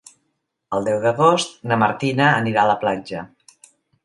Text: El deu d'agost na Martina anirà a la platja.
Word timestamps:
El 0.77 0.87
deu 0.87 0.97
d'agost 1.03 1.53
na 1.73 1.77
Martina 1.83 2.31
anirà 2.31 2.63
a 2.65 2.71
la 2.73 2.79
platja. 2.87 3.23